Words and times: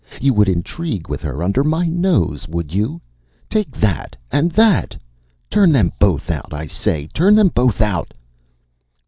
You 0.19 0.33
would 0.33 0.49
intrigue 0.49 1.09
with 1.09 1.21
her 1.21 1.43
under 1.43 1.63
my 1.63 1.85
nose, 1.85 2.47
would 2.47 2.73
you? 2.73 3.01
Take 3.51 3.69
that! 3.77 4.15
and 4.31 4.49
that! 4.53 4.95
Turn 5.51 5.71
them 5.71 5.91
both 5.99 6.31
out, 6.31 6.53
I 6.55 6.65
say! 6.65 7.07
turn 7.13 7.35
them 7.35 7.49
both 7.49 7.81
out! 7.81 8.11